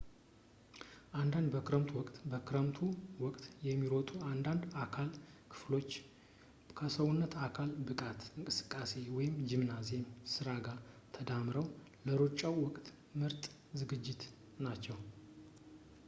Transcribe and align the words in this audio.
አንዳንድ 1.21 1.47
በክረምቱ 1.55 1.89
ወቅት 1.97 2.15
በክረምቱ 2.31 2.77
ወቅት 3.25 3.43
የሚሮጡ 3.65 4.07
አንዳንድ 4.29 4.63
የአካል 4.69 5.09
ክፍሎች 5.51 5.89
ከሰውነት 6.79 7.35
የአካል 7.39 7.69
ብቃት 7.89 8.19
እንቅስቃሴ 8.37 8.93
ጂምናዚየም 9.51 10.09
ሥራ 10.35 10.49
ጋር 10.67 10.79
ተዳምረው 11.17 11.67
ለሩጫው 12.07 12.57
ወቅት 12.65 12.89
ምርጥ 13.21 13.45
ዝግጅት 13.81 14.21
ናቸው 14.67 14.99